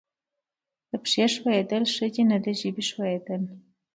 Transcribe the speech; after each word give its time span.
د 0.89 0.91
پښې 1.03 1.25
ښویېدل 1.35 1.83
ښه 1.93 2.07
دي 2.13 2.23
نه 2.29 2.37
د 2.43 2.45
ژبې 2.59 2.83
ښویېدل. 2.89 3.41